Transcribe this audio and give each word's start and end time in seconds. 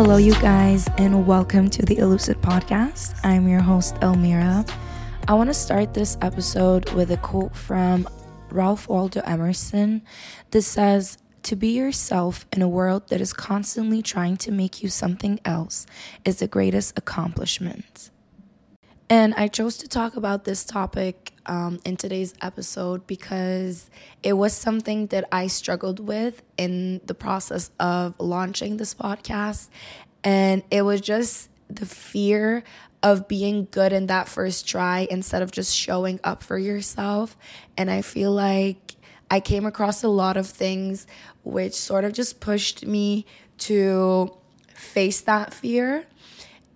Hello, 0.00 0.16
you 0.16 0.34
guys, 0.34 0.86
and 0.96 1.26
welcome 1.26 1.68
to 1.70 1.84
the 1.84 1.96
Elucid 1.96 2.36
Podcast. 2.36 3.18
I'm 3.24 3.48
your 3.48 3.60
host, 3.60 3.96
Elmira. 4.00 4.64
I 5.26 5.34
want 5.34 5.50
to 5.50 5.54
start 5.54 5.92
this 5.92 6.16
episode 6.22 6.88
with 6.92 7.10
a 7.10 7.16
quote 7.16 7.56
from 7.56 8.08
Ralph 8.52 8.88
Waldo 8.88 9.22
Emerson 9.22 10.02
that 10.52 10.62
says, 10.62 11.18
To 11.42 11.56
be 11.56 11.70
yourself 11.70 12.46
in 12.52 12.62
a 12.62 12.68
world 12.68 13.08
that 13.08 13.20
is 13.20 13.32
constantly 13.32 14.00
trying 14.00 14.36
to 14.36 14.52
make 14.52 14.84
you 14.84 14.88
something 14.88 15.40
else 15.44 15.84
is 16.24 16.38
the 16.38 16.46
greatest 16.46 16.96
accomplishment. 16.96 18.10
And 19.10 19.32
I 19.34 19.48
chose 19.48 19.78
to 19.78 19.88
talk 19.88 20.16
about 20.16 20.44
this 20.44 20.64
topic 20.64 21.32
um, 21.46 21.80
in 21.86 21.96
today's 21.96 22.34
episode 22.42 23.06
because 23.06 23.88
it 24.22 24.34
was 24.34 24.52
something 24.52 25.06
that 25.06 25.24
I 25.32 25.46
struggled 25.46 25.98
with 25.98 26.42
in 26.58 27.00
the 27.06 27.14
process 27.14 27.70
of 27.80 28.14
launching 28.18 28.76
this 28.76 28.92
podcast. 28.92 29.68
And 30.22 30.62
it 30.70 30.82
was 30.82 31.00
just 31.00 31.48
the 31.70 31.86
fear 31.86 32.64
of 33.02 33.28
being 33.28 33.68
good 33.70 33.94
in 33.94 34.08
that 34.08 34.28
first 34.28 34.68
try 34.68 35.06
instead 35.10 35.40
of 35.40 35.52
just 35.52 35.74
showing 35.74 36.20
up 36.22 36.42
for 36.42 36.58
yourself. 36.58 37.34
And 37.78 37.90
I 37.90 38.02
feel 38.02 38.32
like 38.32 38.96
I 39.30 39.40
came 39.40 39.64
across 39.64 40.02
a 40.02 40.08
lot 40.08 40.36
of 40.36 40.46
things 40.46 41.06
which 41.44 41.72
sort 41.72 42.04
of 42.04 42.12
just 42.12 42.40
pushed 42.40 42.84
me 42.84 43.24
to 43.58 44.36
face 44.74 45.22
that 45.22 45.54
fear 45.54 46.06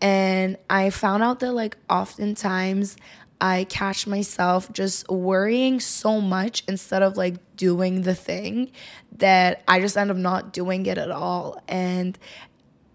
and 0.03 0.59
I 0.69 0.91
found 0.91 1.23
out 1.23 1.41
that, 1.41 1.53
like, 1.53 1.79
oftentimes 1.89 2.97
I 3.41 3.65
catch 3.65 4.07
myself 4.07 4.73
just 4.73 5.09
worrying 5.09 5.81
so 5.81 6.21
much 6.21 6.63
instead 6.69 7.03
of 7.03 7.17
like 7.17 7.57
doing 7.57 8.03
the 8.03 8.15
thing 8.15 8.71
that 9.19 9.65
I 9.67 9.81
just 9.81 9.97
end 9.97 10.13
up 10.13 10.17
not 10.17 10.53
doing 10.53 10.87
it 10.87 10.97
at 10.97 11.11
all. 11.11 11.61
And 11.67 12.17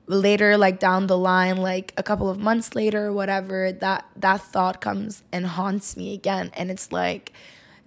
later 0.07 0.57
like 0.57 0.79
down 0.79 1.07
the 1.07 1.17
line 1.17 1.57
like 1.57 1.93
a 1.97 2.03
couple 2.03 2.29
of 2.29 2.39
months 2.39 2.75
later 2.75 3.11
whatever 3.11 3.73
that 3.73 4.05
that 4.15 4.39
thought 4.39 4.79
comes 4.79 5.21
and 5.33 5.45
haunts 5.45 5.97
me 5.97 6.13
again 6.13 6.49
and 6.55 6.71
it's 6.71 6.93
like 6.93 7.33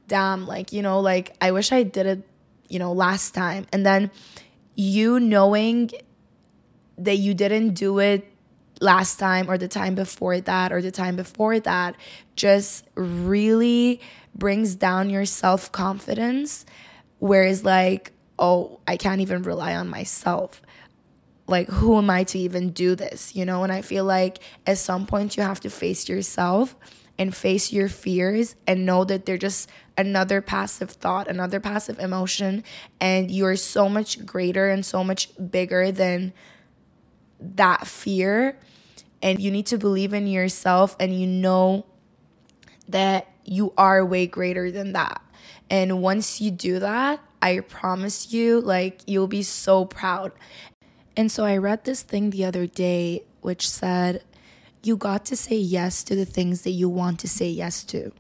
damn 0.07 0.47
like 0.47 0.71
you 0.71 0.83
know 0.83 1.01
like 1.01 1.35
I 1.41 1.53
wish 1.53 1.73
I 1.73 1.83
did 1.83 2.05
it 2.05 2.29
you 2.69 2.79
know 2.79 2.93
last 2.93 3.31
time 3.31 3.67
and 3.73 3.87
then 3.87 4.11
you 4.75 5.19
knowing 5.19 5.91
that 6.99 7.17
you 7.17 7.33
didn't 7.33 7.73
do 7.73 7.99
it 8.01 8.30
last 8.81 9.19
time 9.19 9.51
or 9.51 9.59
the 9.59 9.69
time 9.69 9.95
before 9.95 10.41
that 10.41 10.73
or 10.73 10.83
the 10.83 10.91
time 10.91 11.17
before 11.17 11.61
that 11.61 11.95
just 12.35 12.87
really 12.95 14.01
brings 14.35 14.75
down 14.75 15.11
your 15.11 15.27
self 15.27 15.71
confidence. 15.71 16.67
Whereas, 17.19 17.65
like, 17.65 18.13
oh, 18.39 18.81
I 18.89 18.97
can't 18.97 19.21
even 19.21 19.43
rely 19.43 19.77
on 19.77 19.89
myself. 19.89 20.63
Like, 21.47 21.69
who 21.69 21.99
am 21.99 22.09
I 22.09 22.25
to 22.25 22.39
even 22.39 22.71
do 22.71 22.95
this? 22.95 23.37
You 23.37 23.45
know, 23.45 23.63
and 23.63 23.73
I 23.73 23.83
feel 23.83 24.05
like 24.05 24.39
at 24.67 24.79
some 24.79 25.07
point 25.07 25.37
you 25.37 25.43
have 25.43 25.61
to 25.61 25.71
face 25.71 26.09
yourself 26.09 26.75
and 27.19 27.37
face 27.37 27.71
your 27.71 27.89
fears 27.89 28.57
and 28.67 28.87
know 28.87 29.05
that 29.05 29.27
they're 29.27 29.37
just 29.37 29.69
another 29.99 30.41
passive 30.41 30.91
thought, 30.91 31.29
another 31.29 31.61
passive 31.61 31.99
emotion, 31.99 32.65
and 32.99 33.31
you're 33.31 33.57
so 33.57 33.91
much 33.91 34.25
greater 34.25 34.71
and 34.71 34.87
so 34.87 35.05
much 35.05 35.29
bigger 35.51 35.93
than 35.93 36.33
that 37.41 37.87
fear 37.87 38.59
and 39.23 39.41
you 39.41 39.51
need 39.51 39.67
to 39.67 39.79
believe 39.79 40.13
in 40.13 40.27
yourself 40.27 40.97
and 40.99 41.19
you 41.19 41.27
know 41.27 41.85
that 42.89 43.29
you 43.45 43.73
are 43.77 44.05
way 44.05 44.27
greater 44.27 44.71
than 44.71 44.93
that. 44.93 45.23
And 45.69 46.03
once 46.03 46.41
you 46.41 46.51
do 46.51 46.79
that, 46.81 47.21
I 47.43 47.61
promise 47.61 48.33
you, 48.33 48.61
like, 48.61 49.01
you'll 49.07 49.29
be 49.29 49.43
so 49.43 49.85
proud. 49.85 50.33
And 51.17 51.31
so 51.31 51.45
I 51.45 51.57
read 51.57 51.85
this 51.85 52.03
thing 52.03 52.31
the 52.31 52.45
other 52.45 52.67
day 52.67 53.25
which 53.41 53.69
said, 53.69 54.23
You 54.83 54.97
got 54.97 55.25
to 55.27 55.37
say 55.37 55.57
yes 55.57 56.03
to 56.05 56.17
the 56.17 56.25
things 56.25 56.63
that 56.63 56.71
you 56.71 56.89
want 56.89 57.21
to 57.21 57.29
say 57.29 57.49
yes 57.49 57.85
to. 57.85 58.13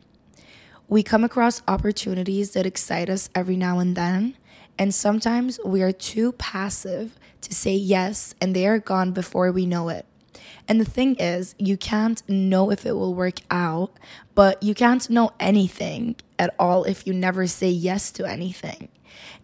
We 0.89 1.03
come 1.03 1.23
across 1.25 1.63
opportunities 1.69 2.53
that 2.53 2.67
excite 2.67 3.09
us 3.09 3.31
every 3.35 3.57
now 3.57 3.79
and 3.79 3.97
then, 3.97 4.37
and 4.81 4.95
sometimes 4.95 5.61
we 5.63 5.83
are 5.83 5.93
too 5.93 6.33
passive 6.33 7.19
to 7.43 7.55
say 7.55 7.75
yes, 7.75 8.35
and 8.41 8.57
they 8.57 8.67
are 8.67 8.79
gone 8.79 9.13
before 9.13 9.53
we 9.53 9.67
know 9.67 9.91
it. 9.91 10.07
And 10.67 10.81
the 10.81 10.87
thing 10.87 11.17
is, 11.17 11.55
you 11.59 11.77
can't 11.77 12.27
know 12.27 12.71
if 12.71 12.87
it 12.87 12.93
will 12.93 13.15
work 13.15 13.41
out, 13.51 13.93
but 14.35 14.63
you 14.63 14.75
can't 14.75 15.11
know 15.11 15.33
anything 15.39 16.17
at 16.39 16.55
all 16.59 16.85
if 16.85 17.07
you 17.07 17.13
never 17.13 17.47
say 17.47 17.69
yes 17.69 18.11
to 18.13 18.25
anything. 18.25 18.89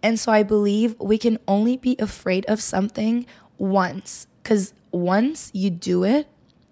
And 0.03 0.19
so 0.19 0.33
I 0.33 0.43
believe 0.43 0.99
we 0.99 1.19
can 1.19 1.39
only 1.47 1.77
be 1.77 1.97
afraid 1.99 2.47
of 2.47 2.63
something 2.63 3.27
once, 3.59 4.27
because 4.43 4.73
once 4.91 5.51
you 5.53 5.69
do 5.69 6.03
it 6.03 6.29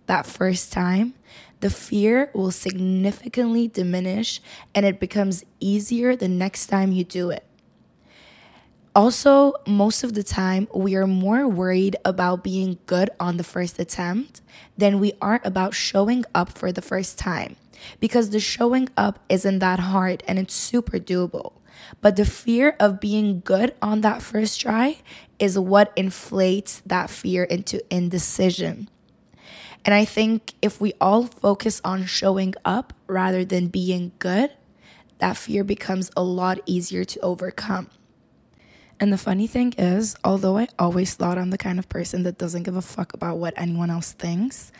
that 0.06 0.24
first 0.24 0.72
time, 0.72 1.12
the 1.60 1.68
fear 1.68 2.30
will 2.32 2.50
significantly 2.50 3.68
diminish 3.68 4.40
and 4.74 4.86
it 4.86 4.98
becomes 4.98 5.44
easier 5.60 6.16
the 6.16 6.28
next 6.28 6.68
time 6.68 6.92
you 6.92 7.04
do 7.04 7.28
it. 7.28 7.44
Also, 8.94 9.54
most 9.66 10.04
of 10.04 10.14
the 10.14 10.22
time, 10.22 10.68
we 10.72 10.94
are 10.94 11.06
more 11.06 11.48
worried 11.48 11.96
about 12.04 12.44
being 12.44 12.78
good 12.86 13.10
on 13.18 13.38
the 13.38 13.42
first 13.42 13.80
attempt 13.80 14.40
than 14.78 15.00
we 15.00 15.12
are 15.20 15.40
about 15.42 15.74
showing 15.74 16.24
up 16.32 16.56
for 16.56 16.70
the 16.70 16.82
first 16.82 17.18
time. 17.18 17.56
Because 17.98 18.30
the 18.30 18.38
showing 18.38 18.88
up 18.96 19.18
isn't 19.28 19.58
that 19.58 19.80
hard 19.80 20.22
and 20.28 20.38
it's 20.38 20.54
super 20.54 20.98
doable. 20.98 21.54
But 22.00 22.14
the 22.14 22.24
fear 22.24 22.76
of 22.78 23.00
being 23.00 23.42
good 23.44 23.74
on 23.82 24.02
that 24.02 24.22
first 24.22 24.60
try 24.60 24.98
is 25.40 25.58
what 25.58 25.92
inflates 25.96 26.80
that 26.86 27.10
fear 27.10 27.42
into 27.42 27.82
indecision. 27.92 28.88
And 29.84 29.92
I 29.92 30.04
think 30.04 30.54
if 30.62 30.80
we 30.80 30.92
all 31.00 31.24
focus 31.24 31.80
on 31.84 32.06
showing 32.06 32.54
up 32.64 32.92
rather 33.08 33.44
than 33.44 33.66
being 33.66 34.12
good, 34.20 34.50
that 35.18 35.36
fear 35.36 35.64
becomes 35.64 36.12
a 36.16 36.22
lot 36.22 36.60
easier 36.64 37.04
to 37.04 37.20
overcome. 37.20 37.90
And 39.04 39.12
the 39.12 39.18
funny 39.18 39.46
thing 39.46 39.74
is, 39.76 40.16
although 40.24 40.56
I 40.56 40.66
always 40.78 41.12
thought 41.12 41.36
I'm 41.36 41.50
the 41.50 41.58
kind 41.58 41.78
of 41.78 41.90
person 41.90 42.22
that 42.22 42.38
doesn't 42.38 42.62
give 42.62 42.74
a 42.74 42.80
fuck 42.80 43.12
about 43.12 43.36
what 43.36 43.52
anyone 43.54 43.90
else 43.90 44.12
thinks, 44.12 44.72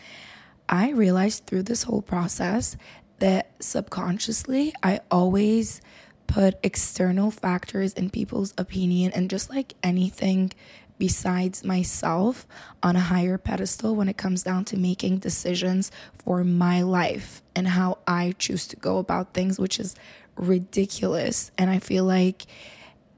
I 0.66 0.92
realized 0.92 1.44
through 1.44 1.64
this 1.64 1.82
whole 1.82 2.00
process 2.00 2.78
that 3.18 3.50
subconsciously 3.60 4.72
I 4.82 5.00
always 5.10 5.82
put 6.26 6.54
external 6.62 7.30
factors 7.30 7.92
in 7.92 8.08
people's 8.08 8.54
opinion 8.56 9.12
and 9.14 9.28
just 9.28 9.50
like 9.50 9.74
anything 9.82 10.52
besides 10.96 11.62
myself 11.62 12.46
on 12.82 12.96
a 12.96 13.00
higher 13.00 13.36
pedestal 13.36 13.94
when 13.94 14.08
it 14.08 14.16
comes 14.16 14.42
down 14.42 14.64
to 14.64 14.78
making 14.78 15.18
decisions 15.18 15.90
for 16.16 16.42
my 16.42 16.80
life 16.80 17.42
and 17.54 17.68
how 17.68 17.98
I 18.06 18.34
choose 18.38 18.66
to 18.68 18.76
go 18.76 18.96
about 18.96 19.34
things, 19.34 19.58
which 19.58 19.78
is 19.78 19.94
ridiculous. 20.34 21.50
And 21.58 21.68
I 21.68 21.78
feel 21.78 22.04
like 22.04 22.46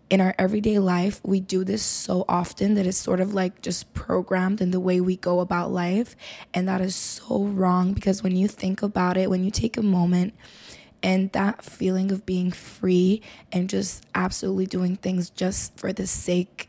in 0.08 0.20
our 0.20 0.34
everyday 0.38 0.78
life, 0.78 1.20
we 1.24 1.40
do 1.40 1.64
this 1.64 1.82
so 1.82 2.24
often 2.28 2.74
that 2.74 2.86
it's 2.86 2.96
sort 2.96 3.20
of 3.20 3.34
like 3.34 3.60
just 3.60 3.92
programmed 3.92 4.60
in 4.60 4.70
the 4.70 4.80
way 4.80 5.00
we 5.00 5.16
go 5.16 5.40
about 5.40 5.72
life. 5.72 6.14
And 6.54 6.68
that 6.68 6.80
is 6.80 6.94
so 6.94 7.44
wrong 7.44 7.92
because 7.92 8.22
when 8.22 8.36
you 8.36 8.46
think 8.46 8.82
about 8.82 9.16
it, 9.16 9.30
when 9.30 9.42
you 9.42 9.50
take 9.50 9.76
a 9.76 9.82
moment 9.82 10.34
and 11.02 11.32
that 11.32 11.64
feeling 11.64 12.12
of 12.12 12.24
being 12.24 12.50
free 12.52 13.20
and 13.50 13.68
just 13.68 14.04
absolutely 14.14 14.66
doing 14.66 14.96
things 14.96 15.28
just 15.30 15.76
for 15.78 15.92
the 15.92 16.06
sake 16.06 16.68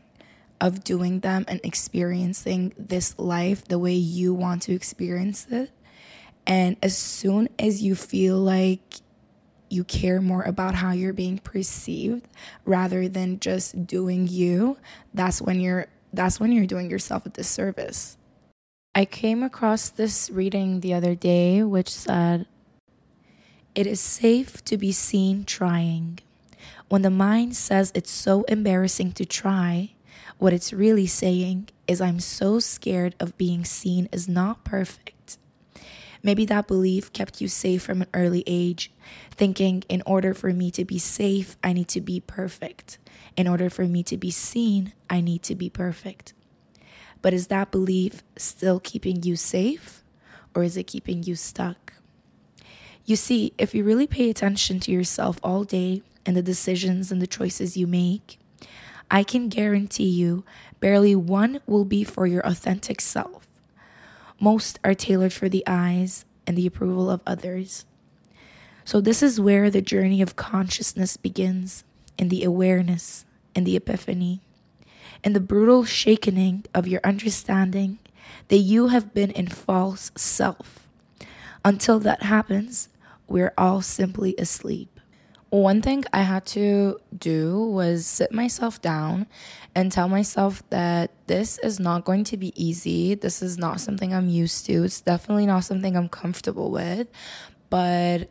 of 0.60 0.82
doing 0.82 1.20
them 1.20 1.44
and 1.46 1.60
experiencing 1.62 2.72
this 2.76 3.16
life 3.18 3.64
the 3.66 3.78
way 3.78 3.94
you 3.94 4.34
want 4.34 4.62
to 4.62 4.74
experience 4.74 5.46
it. 5.50 5.70
And 6.46 6.76
as 6.82 6.96
soon 6.98 7.48
as 7.58 7.82
you 7.82 7.94
feel 7.94 8.38
like 8.38 9.00
you 9.70 9.84
care 9.84 10.20
more 10.20 10.42
about 10.42 10.74
how 10.74 10.92
you're 10.92 11.12
being 11.12 11.38
perceived 11.38 12.26
rather 12.64 13.08
than 13.08 13.40
just 13.40 13.86
doing 13.86 14.26
you, 14.28 14.78
that's 15.14 15.40
when 15.42 15.60
you're 15.60 15.86
that's 16.12 16.40
when 16.40 16.52
you're 16.52 16.66
doing 16.66 16.90
yourself 16.90 17.26
a 17.26 17.28
disservice. 17.28 18.16
I 18.94 19.04
came 19.04 19.42
across 19.42 19.90
this 19.90 20.30
reading 20.30 20.80
the 20.80 20.94
other 20.94 21.14
day 21.14 21.62
which 21.62 21.90
said 21.90 22.46
it 23.74 23.86
is 23.86 24.00
safe 24.00 24.64
to 24.64 24.76
be 24.76 24.90
seen 24.90 25.44
trying. 25.44 26.18
When 26.88 27.02
the 27.02 27.10
mind 27.10 27.54
says 27.54 27.92
it's 27.94 28.10
so 28.10 28.42
embarrassing 28.44 29.12
to 29.12 29.24
try, 29.24 29.92
what 30.38 30.52
it's 30.52 30.72
really 30.72 31.06
saying 31.06 31.68
is 31.86 32.00
I'm 32.00 32.20
so 32.20 32.58
scared 32.58 33.14
of 33.20 33.36
being 33.36 33.64
seen 33.64 34.08
as 34.12 34.28
not 34.28 34.64
perfect 34.64 35.38
Maybe 36.22 36.44
that 36.46 36.66
belief 36.66 37.12
kept 37.12 37.40
you 37.40 37.48
safe 37.48 37.82
from 37.82 38.02
an 38.02 38.08
early 38.12 38.42
age, 38.46 38.90
thinking 39.30 39.84
in 39.88 40.02
order 40.04 40.34
for 40.34 40.52
me 40.52 40.70
to 40.72 40.84
be 40.84 40.98
safe, 40.98 41.56
I 41.62 41.72
need 41.72 41.88
to 41.88 42.00
be 42.00 42.20
perfect. 42.20 42.98
In 43.36 43.46
order 43.46 43.70
for 43.70 43.86
me 43.86 44.02
to 44.04 44.16
be 44.16 44.30
seen, 44.30 44.92
I 45.08 45.20
need 45.20 45.42
to 45.44 45.54
be 45.54 45.70
perfect. 45.70 46.32
But 47.22 47.34
is 47.34 47.48
that 47.48 47.70
belief 47.70 48.22
still 48.36 48.80
keeping 48.80 49.22
you 49.22 49.36
safe 49.36 50.02
or 50.54 50.62
is 50.62 50.76
it 50.76 50.84
keeping 50.84 51.22
you 51.22 51.36
stuck? 51.36 51.94
You 53.04 53.16
see, 53.16 53.52
if 53.56 53.74
you 53.74 53.84
really 53.84 54.06
pay 54.06 54.28
attention 54.28 54.80
to 54.80 54.92
yourself 54.92 55.38
all 55.42 55.64
day 55.64 56.02
and 56.26 56.36
the 56.36 56.42
decisions 56.42 57.10
and 57.10 57.22
the 57.22 57.26
choices 57.26 57.76
you 57.76 57.86
make, 57.86 58.38
I 59.10 59.22
can 59.22 59.48
guarantee 59.48 60.10
you 60.10 60.44
barely 60.80 61.14
one 61.14 61.60
will 61.66 61.86
be 61.86 62.04
for 62.04 62.26
your 62.26 62.46
authentic 62.46 63.00
self. 63.00 63.47
Most 64.40 64.78
are 64.84 64.94
tailored 64.94 65.32
for 65.32 65.48
the 65.48 65.64
eyes 65.66 66.24
and 66.46 66.56
the 66.56 66.66
approval 66.66 67.10
of 67.10 67.20
others. 67.26 67.84
So, 68.84 69.00
this 69.00 69.22
is 69.22 69.40
where 69.40 69.70
the 69.70 69.82
journey 69.82 70.22
of 70.22 70.36
consciousness 70.36 71.16
begins 71.16 71.84
in 72.16 72.28
the 72.28 72.44
awareness 72.44 73.24
and 73.54 73.66
the 73.66 73.76
epiphany, 73.76 74.40
in 75.22 75.32
the 75.32 75.40
brutal 75.40 75.84
shaking 75.84 76.64
of 76.72 76.88
your 76.88 77.00
understanding 77.04 77.98
that 78.48 78.58
you 78.58 78.88
have 78.88 79.12
been 79.12 79.30
in 79.32 79.48
false 79.48 80.10
self. 80.16 80.86
Until 81.64 81.98
that 82.00 82.22
happens, 82.22 82.88
we're 83.26 83.52
all 83.58 83.82
simply 83.82 84.34
asleep. 84.38 84.97
One 85.50 85.80
thing 85.80 86.04
I 86.12 86.22
had 86.22 86.44
to 86.46 87.00
do 87.16 87.58
was 87.58 88.04
sit 88.04 88.32
myself 88.32 88.82
down 88.82 89.26
and 89.74 89.90
tell 89.90 90.08
myself 90.08 90.62
that 90.68 91.10
this 91.26 91.58
is 91.58 91.80
not 91.80 92.04
going 92.04 92.24
to 92.24 92.36
be 92.36 92.52
easy. 92.62 93.14
This 93.14 93.40
is 93.40 93.56
not 93.56 93.80
something 93.80 94.12
I'm 94.12 94.28
used 94.28 94.66
to. 94.66 94.84
It's 94.84 95.00
definitely 95.00 95.46
not 95.46 95.64
something 95.64 95.96
I'm 95.96 96.10
comfortable 96.10 96.70
with, 96.70 97.08
but 97.70 98.28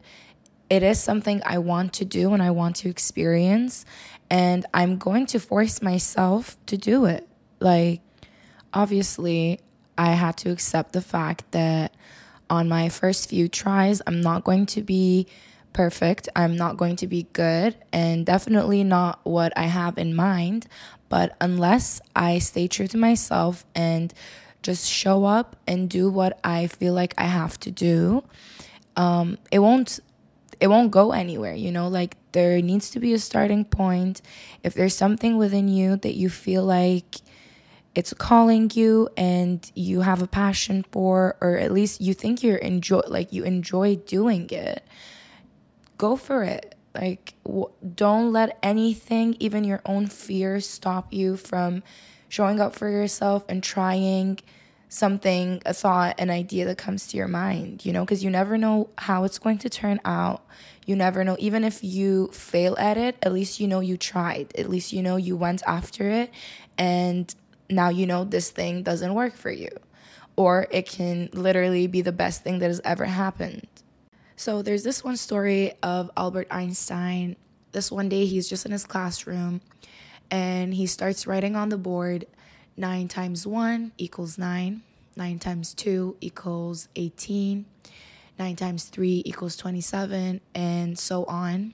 it 0.69 0.83
is 0.83 0.99
something 0.99 1.41
I 1.43 1.57
want 1.57 1.93
to 1.93 2.05
do 2.05 2.33
and 2.33 2.43
I 2.43 2.51
want 2.51 2.75
to 2.77 2.89
experience. 2.89 3.83
And 4.29 4.67
I'm 4.73 4.97
going 4.97 5.25
to 5.27 5.39
force 5.39 5.81
myself 5.81 6.55
to 6.67 6.77
do 6.77 7.05
it. 7.05 7.27
Like, 7.59 8.01
obviously, 8.73 9.59
I 9.97 10.11
had 10.11 10.37
to 10.37 10.51
accept 10.51 10.93
the 10.93 11.01
fact 11.01 11.51
that 11.51 11.95
on 12.47 12.69
my 12.69 12.89
first 12.89 13.29
few 13.29 13.47
tries, 13.47 14.03
I'm 14.05 14.21
not 14.21 14.43
going 14.43 14.67
to 14.67 14.83
be 14.83 15.27
perfect. 15.77 16.27
I'm 16.35 16.55
not 16.55 16.75
going 16.75 16.95
to 16.95 17.07
be 17.07 17.27
good 17.33 17.75
and 17.93 18.25
definitely 18.25 18.83
not 18.83 19.19
what 19.23 19.53
I 19.55 19.65
have 19.65 19.99
in 19.99 20.15
mind. 20.15 20.65
But 21.07 21.37
unless 21.39 22.01
I 22.15 22.39
stay 22.39 22.67
true 22.67 22.87
to 22.87 22.97
myself 22.97 23.63
and 23.75 24.11
just 24.63 24.89
show 24.89 25.25
up 25.25 25.55
and 25.67 25.87
do 25.87 26.09
what 26.09 26.39
I 26.43 26.65
feel 26.65 26.95
like 26.95 27.13
I 27.15 27.25
have 27.25 27.59
to 27.59 27.69
do, 27.69 28.23
um, 28.95 29.37
it 29.51 29.59
won't 29.59 29.99
it 30.59 30.65
won't 30.65 30.89
go 30.89 31.11
anywhere, 31.11 31.53
you 31.53 31.71
know? 31.71 31.87
Like 31.87 32.17
there 32.31 32.59
needs 32.59 32.89
to 32.89 32.99
be 32.99 33.13
a 33.13 33.19
starting 33.19 33.63
point. 33.63 34.23
If 34.63 34.73
there's 34.73 34.95
something 34.95 35.37
within 35.37 35.67
you 35.67 35.95
that 35.97 36.15
you 36.15 36.29
feel 36.29 36.63
like 36.65 37.17
it's 37.93 38.13
calling 38.13 38.71
you 38.73 39.09
and 39.15 39.71
you 39.75 40.01
have 40.01 40.23
a 40.23 40.27
passion 40.27 40.85
for 40.91 41.37
or 41.39 41.57
at 41.57 41.71
least 41.71 42.01
you 42.01 42.15
think 42.15 42.41
you're 42.41 42.57
enjoy 42.57 43.01
like 43.07 43.31
you 43.31 43.43
enjoy 43.43 43.95
doing 43.95 44.49
it 44.49 44.83
go 45.97 46.15
for 46.15 46.43
it. 46.43 46.75
Like 46.95 47.33
w- 47.45 47.69
don't 47.95 48.31
let 48.31 48.57
anything 48.63 49.35
even 49.39 49.63
your 49.63 49.81
own 49.85 50.07
fears 50.07 50.67
stop 50.67 51.13
you 51.13 51.37
from 51.37 51.83
showing 52.29 52.59
up 52.59 52.75
for 52.75 52.89
yourself 52.89 53.45
and 53.47 53.63
trying 53.63 54.39
something 54.89 55.61
a 55.65 55.73
thought 55.73 56.15
an 56.17 56.29
idea 56.29 56.65
that 56.65 56.77
comes 56.77 57.07
to 57.07 57.17
your 57.17 57.27
mind 57.27 57.85
you 57.85 57.91
know? 57.91 58.05
Because 58.05 58.23
you 58.23 58.29
never 58.29 58.57
know 58.57 58.89
how 58.97 59.25
it's 59.25 59.37
going 59.37 59.57
to 59.59 59.69
turn 59.69 59.99
out. 60.05 60.45
You 60.85 60.95
never 60.95 61.23
know. 61.25 61.35
Even 61.39 61.63
if 61.63 61.83
you 61.83 62.29
fail 62.29 62.75
at 62.79 62.97
it 62.97 63.17
at 63.21 63.33
least 63.33 63.59
you 63.59 63.67
know 63.67 63.79
you 63.79 63.97
tried. 63.97 64.55
At 64.57 64.69
least 64.69 64.93
you 64.93 65.03
know 65.03 65.17
you 65.17 65.35
went 65.35 65.61
after 65.67 66.09
it 66.09 66.31
and 66.77 67.33
now 67.69 67.89
you 67.89 68.07
know 68.07 68.23
this 68.23 68.49
thing 68.49 68.83
doesn't 68.83 69.13
work 69.13 69.35
for 69.35 69.51
you. 69.51 69.69
Or 70.35 70.67
it 70.71 70.87
can 70.87 71.29
literally 71.33 71.87
be 71.87 72.01
the 72.01 72.11
best 72.11 72.43
thing 72.43 72.59
that 72.59 72.67
has 72.67 72.81
ever 72.83 73.05
happened. 73.05 73.67
So 74.39 74.61
there's 74.61 74.83
this 74.83 75.03
one 75.03 75.17
story 75.17 75.73
of 75.81 76.11
Albert 76.15 76.47
Einstein. 76.51 77.35
This 77.71 77.91
one 77.91 78.07
day 78.07 78.27
he's 78.27 78.47
just 78.47 78.67
in 78.67 78.71
his 78.71 78.85
classroom 78.85 79.61
and 80.29 80.75
he 80.75 80.85
starts 80.85 81.25
writing 81.25 81.55
on 81.55 81.69
the 81.69 81.77
board 81.77 82.27
9 82.77 83.07
times 83.07 83.47
1 83.47 83.93
equals 83.97 84.37
9, 84.37 84.83
9 85.15 85.39
times 85.39 85.73
2 85.73 86.17
equals 86.21 86.87
18, 86.95 87.65
9 88.37 88.55
times 88.55 88.83
3 88.83 89.23
equals 89.25 89.57
27, 89.57 90.39
and 90.53 90.99
so 90.99 91.25
on 91.25 91.73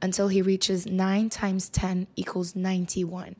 until 0.00 0.28
he 0.28 0.40
reaches 0.40 0.86
9 0.86 1.28
times 1.28 1.68
10 1.68 2.06
equals 2.14 2.54
91 2.54 3.34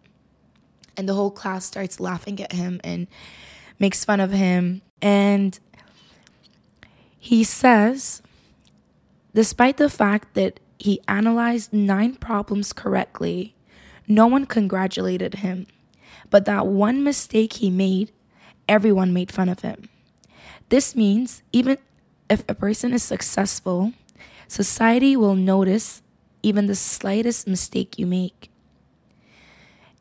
and 0.97 1.09
the 1.09 1.15
whole 1.15 1.31
class 1.31 1.65
starts 1.65 2.01
laughing 2.01 2.43
at 2.43 2.51
him 2.51 2.81
and 2.83 3.07
makes 3.79 4.05
fun 4.05 4.19
of 4.19 4.33
him. 4.33 4.83
And 5.01 5.57
he 7.19 7.45
says, 7.45 8.23
despite 9.37 9.77
the 9.77 9.91
fact 9.91 10.33
that 10.33 10.59
he 10.79 10.99
analyzed 11.07 11.71
nine 11.71 12.15
problems 12.15 12.73
correctly, 12.73 13.55
no 14.09 14.27
one 14.27 14.47
congratulated 14.47 15.35
him. 15.35 15.67
But 16.31 16.47
that 16.47 16.67
one 16.67 17.05
mistake 17.05 17.53
he 17.53 17.69
made, 17.69 18.13
everyone 18.67 19.13
made 19.13 19.31
fun 19.31 19.51
of 19.51 19.61
him. 19.61 19.91
This 20.71 20.97
means 20.97 21.43
even 21.53 21.77
if 22.31 22.45
a 22.49 22.55
person 22.55 22.95
is 22.95 23.03
successful, 23.03 23.93
society 24.49 25.19
will 25.19 25.37
notice 25.37 26.01
even 26.43 26.67
the 26.67 26.75
slightest 26.75 27.47
mistake 27.47 27.99
you 27.99 28.07
make. 28.07 28.51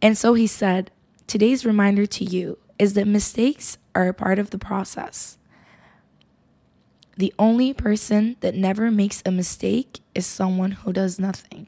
And 0.01 0.17
so 0.17 0.33
he 0.33 0.47
said, 0.47 0.91
Today's 1.27 1.65
reminder 1.65 2.05
to 2.05 2.23
you 2.23 2.57
is 2.79 2.93
that 2.93 3.05
mistakes 3.05 3.79
are 3.93 4.07
a 4.07 4.13
part 4.13 4.39
of 4.39 4.51
the 4.51 4.57
process. 4.57 5.37
The 7.17 7.33
only 7.39 7.73
person 7.73 8.35
that 8.41 8.55
never 8.55 8.91
makes 8.91 9.23
a 9.25 9.31
mistake 9.31 10.01
is 10.13 10.25
someone 10.25 10.71
who 10.71 10.91
does 10.91 11.17
nothing. 11.17 11.67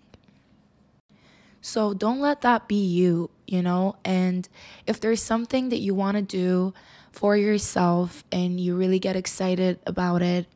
So 1.62 1.94
don't 1.94 2.20
let 2.20 2.42
that 2.42 2.68
be 2.68 2.76
you, 2.76 3.30
you 3.46 3.62
know? 3.62 3.96
And 4.04 4.48
if 4.86 5.00
there's 5.00 5.22
something 5.22 5.70
that 5.70 5.80
you 5.80 5.94
want 5.94 6.16
to 6.16 6.22
do 6.22 6.74
for 7.12 7.36
yourself 7.36 8.24
and 8.32 8.60
you 8.60 8.76
really 8.76 9.00
get 9.00 9.16
excited 9.16 9.80
about 9.88 10.22
it, 10.22 10.48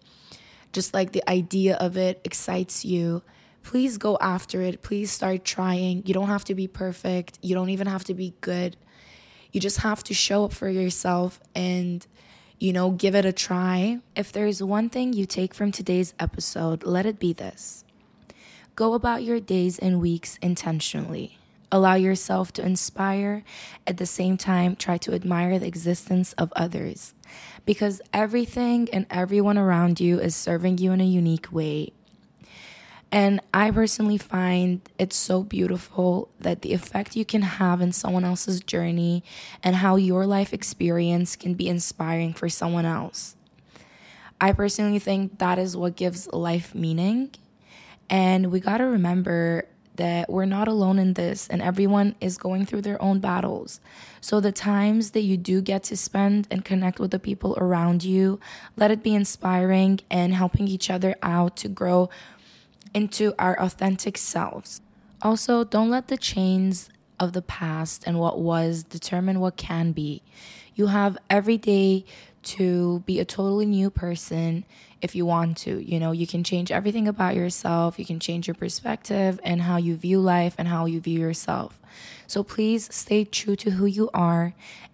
just 0.73 0.93
like 0.93 1.11
the 1.11 1.27
idea 1.29 1.75
of 1.77 1.97
it 1.97 2.21
excites 2.23 2.85
you, 2.85 3.23
please 3.63 3.97
go 3.97 4.17
after 4.21 4.61
it. 4.61 4.81
Please 4.81 5.11
start 5.11 5.43
trying. 5.43 6.03
You 6.05 6.13
don't 6.13 6.27
have 6.27 6.45
to 6.45 6.55
be 6.55 6.67
perfect, 6.67 7.39
you 7.41 7.55
don't 7.55 7.69
even 7.69 7.87
have 7.87 8.03
to 8.05 8.13
be 8.13 8.33
good. 8.41 8.77
You 9.51 9.59
just 9.59 9.79
have 9.79 10.03
to 10.05 10.13
show 10.13 10.45
up 10.45 10.53
for 10.53 10.69
yourself 10.69 11.41
and, 11.55 12.05
you 12.61 12.71
know, 12.71 12.91
give 12.91 13.15
it 13.15 13.25
a 13.25 13.33
try. 13.33 13.97
If 14.15 14.31
there's 14.31 14.61
one 14.61 14.87
thing 14.87 15.13
you 15.13 15.25
take 15.25 15.55
from 15.55 15.71
today's 15.71 16.13
episode, 16.19 16.83
let 16.83 17.07
it 17.07 17.17
be 17.17 17.33
this 17.33 17.83
go 18.75 18.93
about 18.93 19.23
your 19.23 19.39
days 19.39 19.79
and 19.79 19.99
weeks 19.99 20.37
intentionally. 20.41 21.37
Allow 21.71 21.95
yourself 21.95 22.51
to 22.53 22.65
inspire, 22.65 23.43
at 23.87 23.97
the 23.97 24.05
same 24.05 24.37
time, 24.37 24.75
try 24.75 24.97
to 24.99 25.13
admire 25.13 25.57
the 25.57 25.67
existence 25.67 26.33
of 26.33 26.53
others. 26.55 27.13
Because 27.65 28.01
everything 28.13 28.89
and 28.93 29.05
everyone 29.09 29.57
around 29.57 29.99
you 29.99 30.19
is 30.19 30.35
serving 30.35 30.77
you 30.77 30.91
in 30.91 31.01
a 31.01 31.05
unique 31.05 31.51
way. 31.51 31.93
And 33.11 33.41
I 33.53 33.71
personally 33.71 34.17
find 34.17 34.81
it 34.97 35.11
so 35.11 35.43
beautiful 35.43 36.29
that 36.39 36.61
the 36.61 36.73
effect 36.73 37.15
you 37.15 37.25
can 37.25 37.41
have 37.41 37.81
in 37.81 37.91
someone 37.91 38.23
else's 38.23 38.61
journey 38.61 39.23
and 39.61 39.75
how 39.75 39.97
your 39.97 40.25
life 40.25 40.53
experience 40.53 41.35
can 41.35 41.53
be 41.53 41.67
inspiring 41.67 42.33
for 42.33 42.47
someone 42.47 42.85
else. 42.85 43.35
I 44.39 44.53
personally 44.53 44.99
think 44.99 45.39
that 45.39 45.59
is 45.59 45.75
what 45.75 45.97
gives 45.97 46.31
life 46.31 46.73
meaning. 46.73 47.31
And 48.09 48.49
we 48.49 48.61
got 48.61 48.77
to 48.77 48.85
remember 48.85 49.65
that 49.97 50.29
we're 50.29 50.45
not 50.45 50.67
alone 50.67 50.97
in 50.97 51.13
this 51.13 51.47
and 51.49 51.61
everyone 51.61 52.15
is 52.21 52.37
going 52.37 52.65
through 52.65 52.81
their 52.81 53.01
own 53.01 53.19
battles. 53.19 53.81
So, 54.19 54.39
the 54.39 54.51
times 54.51 55.11
that 55.11 55.21
you 55.21 55.37
do 55.37 55.61
get 55.61 55.83
to 55.83 55.97
spend 55.97 56.47
and 56.49 56.63
connect 56.65 56.99
with 56.99 57.11
the 57.11 57.19
people 57.19 57.55
around 57.57 58.03
you, 58.03 58.39
let 58.75 58.89
it 58.89 59.03
be 59.03 59.13
inspiring 59.13 59.99
and 60.09 60.33
helping 60.33 60.67
each 60.67 60.89
other 60.89 61.15
out 61.21 61.57
to 61.57 61.67
grow 61.67 62.09
into 62.93 63.33
our 63.39 63.59
authentic 63.59 64.17
selves. 64.17 64.81
Also, 65.21 65.63
don't 65.63 65.89
let 65.89 66.07
the 66.07 66.17
chains 66.17 66.89
of 67.19 67.33
the 67.33 67.41
past 67.41 68.03
and 68.07 68.19
what 68.19 68.39
was 68.39 68.83
determine 68.83 69.39
what 69.39 69.55
can 69.55 69.91
be. 69.91 70.23
You 70.73 70.87
have 70.87 71.17
every 71.29 71.57
day 71.57 72.05
to 72.43 73.03
be 73.05 73.19
a 73.19 73.25
totally 73.25 73.65
new 73.65 73.89
person 73.89 74.65
if 75.01 75.15
you 75.15 75.25
want 75.25 75.57
to. 75.57 75.79
You 75.79 75.99
know, 75.99 76.11
you 76.11 76.25
can 76.25 76.43
change 76.43 76.71
everything 76.71 77.07
about 77.07 77.35
yourself, 77.35 77.99
you 77.99 78.05
can 78.05 78.19
change 78.19 78.47
your 78.47 78.55
perspective 78.55 79.39
and 79.43 79.61
how 79.61 79.77
you 79.77 79.95
view 79.95 80.19
life 80.19 80.55
and 80.57 80.67
how 80.67 80.85
you 80.85 80.99
view 80.99 81.19
yourself. 81.19 81.79
So 82.25 82.43
please 82.43 82.93
stay 82.93 83.25
true 83.25 83.55
to 83.57 83.71
who 83.71 83.85
you 83.85 84.09
are 84.13 84.53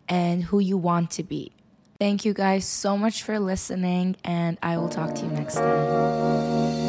and 0.10 0.44
who 0.44 0.60
you 0.60 0.78
want 0.78 1.12
to 1.12 1.24
be. 1.24 1.52
Thank 2.00 2.26
you 2.26 2.34
guys 2.34 2.66
so 2.66 2.98
much 2.98 3.24
for 3.24 3.40
listening, 3.40 4.18
and 4.24 4.58
I 4.62 4.78
will 4.78 4.90
talk 4.90 5.16
to 5.16 5.26
you 5.26 5.32
next 5.32 5.56
time. 5.56 6.87